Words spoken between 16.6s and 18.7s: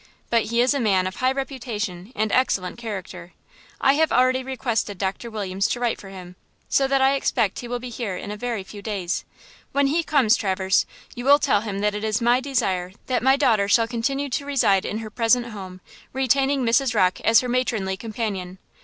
Mrs. Rocke as her matronly companion.